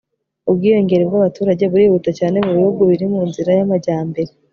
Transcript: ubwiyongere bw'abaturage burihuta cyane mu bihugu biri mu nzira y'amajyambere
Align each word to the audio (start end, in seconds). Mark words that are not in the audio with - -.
ubwiyongere 0.49 1.03
bw'abaturage 1.09 1.63
burihuta 1.71 2.09
cyane 2.19 2.37
mu 2.45 2.51
bihugu 2.57 2.81
biri 2.89 3.05
mu 3.13 3.21
nzira 3.29 3.49
y'amajyambere 3.57 4.31